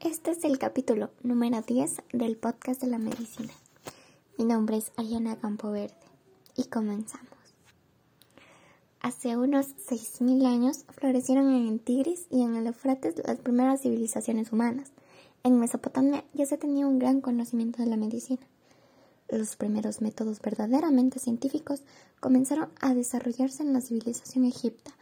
[0.00, 3.52] Este es el capítulo número 10 del podcast de la medicina.
[4.36, 5.94] Mi nombre es Ayana Campoverde
[6.54, 7.30] y comenzamos.
[9.00, 14.52] Hace unos 6.000 años florecieron en el Tigris y en el Eufrates las primeras civilizaciones
[14.52, 14.92] humanas.
[15.42, 18.46] En Mesopotamia ya se tenía un gran conocimiento de la medicina.
[19.30, 21.82] Los primeros métodos verdaderamente científicos
[22.20, 24.92] comenzaron a desarrollarse en la civilización egipta.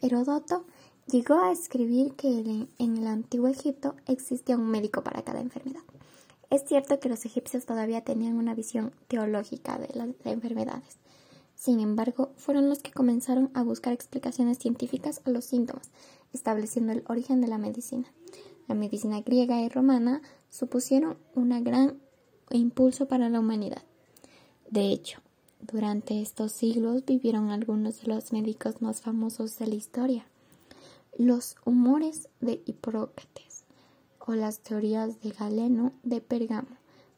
[0.00, 0.64] Heródoto
[1.06, 5.82] llegó a escribir que en el antiguo Egipto existía un médico para cada enfermedad.
[6.50, 10.98] Es cierto que los egipcios todavía tenían una visión teológica de las enfermedades.
[11.54, 15.90] Sin embargo, fueron los que comenzaron a buscar explicaciones científicas a los síntomas,
[16.32, 18.12] estableciendo el origen de la medicina.
[18.68, 21.98] La medicina griega y romana supusieron un gran
[22.50, 23.82] impulso para la humanidad.
[24.70, 25.20] De hecho,
[25.60, 30.26] durante estos siglos vivieron algunos de los médicos más famosos de la historia.
[31.18, 33.64] Los humores de Hipócrates
[34.18, 36.76] o las teorías de Galeno de Pergamo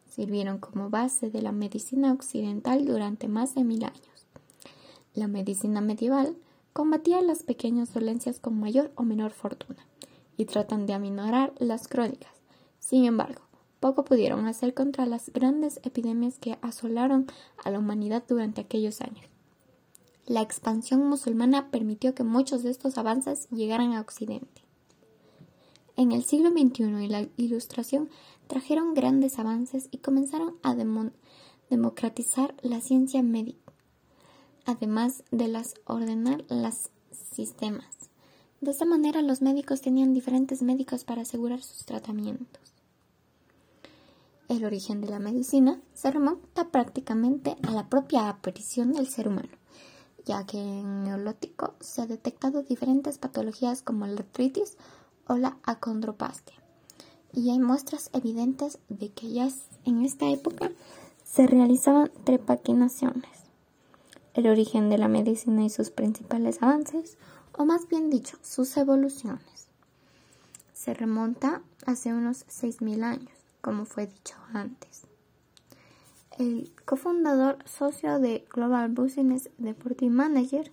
[0.08, 4.26] sirvieron como base de la medicina occidental durante más de mil años.
[5.14, 6.36] La medicina medieval
[6.72, 9.84] combatía las pequeñas dolencias con mayor o menor fortuna
[10.36, 12.30] y tratan de aminorar las crónicas.
[12.78, 13.42] Sin embargo,
[13.80, 17.26] poco pudieron hacer contra las grandes epidemias que asolaron
[17.64, 19.26] a la humanidad durante aquellos años.
[20.28, 24.62] La expansión musulmana permitió que muchos de estos avances llegaran a Occidente.
[25.96, 28.10] En el siglo XXI y la Ilustración
[28.46, 30.76] trajeron grandes avances y comenzaron a
[31.70, 33.72] democratizar la ciencia médica,
[34.66, 37.88] además de las ordenar los sistemas.
[38.60, 42.74] De esta manera los médicos tenían diferentes médicos para asegurar sus tratamientos.
[44.48, 49.57] El origen de la medicina se remonta prácticamente a la propia aparición del ser humano,
[50.28, 54.76] ya que en Neolítico se han detectado diferentes patologías como la artritis
[55.26, 56.56] o la acondropastia,
[57.32, 59.48] y hay muestras evidentes de que ya
[59.86, 60.70] en esta época
[61.24, 63.30] se realizaban trepaquinaciones.
[64.34, 67.16] El origen de la medicina y sus principales avances
[67.56, 69.66] o más bien dicho, sus evoluciones.
[70.74, 75.02] Se remonta hace unos 6.000 años, como fue dicho antes.
[76.38, 80.70] El cofundador socio de Global Business Deportive Manager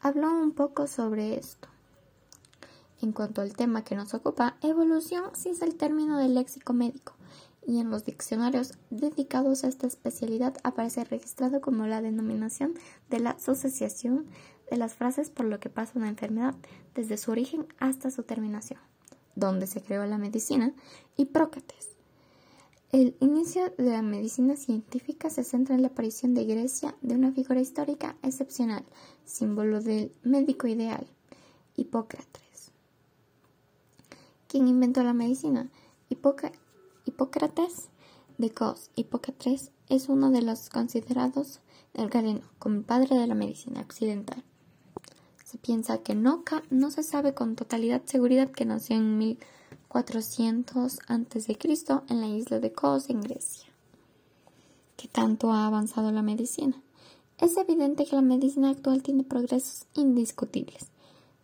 [0.00, 1.68] habló un poco sobre esto.
[3.00, 7.12] En cuanto al tema que nos ocupa, evolución sí es el término del léxico médico
[7.64, 12.74] y en los diccionarios dedicados a esta especialidad aparece registrado como la denominación
[13.08, 14.26] de la asociación
[14.68, 16.56] de las frases por lo que pasa una enfermedad
[16.96, 18.80] desde su origen hasta su terminación,
[19.36, 20.72] donde se creó la medicina,
[21.16, 21.93] y Prócrates.
[22.94, 27.32] El inicio de la medicina científica se centra en la aparición de Grecia de una
[27.32, 28.84] figura histórica excepcional,
[29.24, 31.04] símbolo del médico ideal,
[31.74, 32.70] Hipócrates.
[34.46, 35.68] ¿Quién inventó la medicina?
[36.08, 37.88] Hipócrates
[38.38, 38.92] de Cos.
[38.94, 41.62] Hipócrates es uno de los considerados
[41.94, 44.44] el Galeno como el padre de la medicina occidental
[45.58, 49.38] piensa que no, no se sabe con totalidad seguridad que nació en
[49.94, 51.58] 1400 a.C.
[52.08, 53.68] en la isla de Kos, en Grecia.
[54.96, 56.82] ¿Qué tanto ha avanzado la medicina?
[57.38, 60.88] Es evidente que la medicina actual tiene progresos indiscutibles.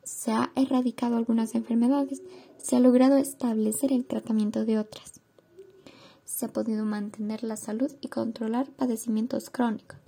[0.02, 2.22] Se ha erradicado algunas enfermedades,
[2.58, 5.20] se ha logrado establecer el tratamiento de otras.
[6.24, 9.98] Se ha podido mantener la salud y controlar padecimientos crónicos,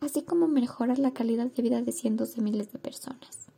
[0.00, 3.49] así como mejorar la calidad de vida de cientos de miles de personas.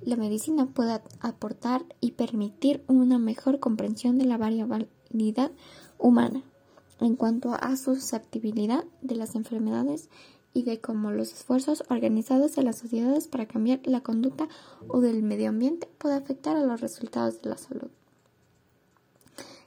[0.00, 5.50] La medicina puede aportar y permitir una mejor comprensión de la variabilidad
[5.98, 6.42] humana
[7.00, 10.08] en cuanto a susceptibilidad de las enfermedades
[10.54, 14.48] y de cómo los esfuerzos organizados de las sociedades para cambiar la conducta
[14.88, 17.90] o del medio ambiente puede afectar a los resultados de la salud.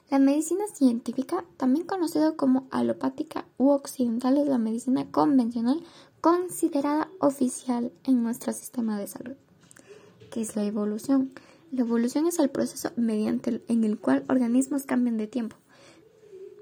[0.09, 5.81] La medicina científica, también conocida como alopática u occidental, es la medicina convencional
[6.19, 9.35] considerada oficial en nuestro sistema de salud
[10.31, 11.31] que es la evolución.
[11.71, 15.57] La evolución es el proceso mediante en el cual organismos cambian de tiempo.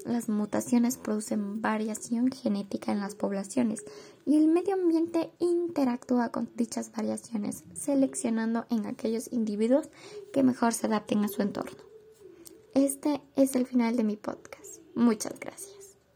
[0.05, 3.83] Las mutaciones producen variación genética en las poblaciones
[4.25, 9.89] y el medio ambiente interactúa con dichas variaciones, seleccionando en aquellos individuos
[10.33, 11.77] que mejor se adapten a su entorno.
[12.73, 14.81] Este es el final de mi podcast.
[14.95, 15.78] Muchas gracias.